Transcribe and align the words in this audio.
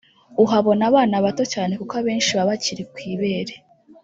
uhabona 0.43 0.81
abana 0.89 1.15
bato 1.25 1.43
cyane 1.53 1.73
kuko 1.79 1.93
abenshi 2.01 2.31
baba 2.37 2.49
bakiri 2.49 2.83
ku 2.91 2.97
ibere 3.13 3.55